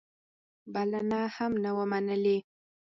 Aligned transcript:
بلنه 0.73 1.19
هم 1.35 1.51
نه 1.63 1.71
وه 1.75 1.85
منلې. 1.91 2.37